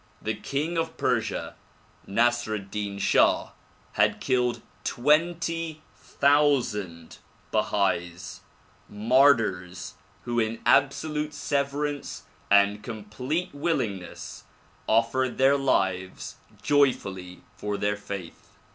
The 0.19 0.33
king 0.33 0.79
of 0.79 0.97
Persia, 0.97 1.55
Nasr 2.07 2.55
ed 2.55 2.71
Din 2.71 2.97
Shah 2.97 3.51
had 3.91 4.19
killed 4.19 4.63
twenty 4.83 5.83
thousand 5.95 7.19
Bahais, 7.53 8.39
mar 8.89 9.35
tyrs 9.35 9.93
who 10.23 10.39
in 10.39 10.59
absolute 10.65 11.35
severance 11.35 12.23
and 12.49 12.81
complete 12.81 13.53
willingness 13.53 14.45
offered 14.89 15.37
their 15.37 15.55
lives 15.55 16.37
joyfully 16.63 17.43
for 17.55 17.77
their 17.77 17.95
faith. 17.95 18.53